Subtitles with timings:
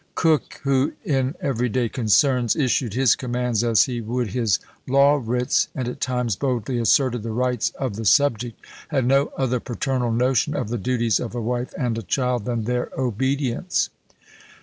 [0.15, 5.67] Coke, who, in every day concerns, issued his commands as he would his law writs,
[5.75, 10.55] and at times boldly asserted the rights of the subject, had no other paternal notion
[10.55, 13.91] of the duties of a wife and a child than their obedience!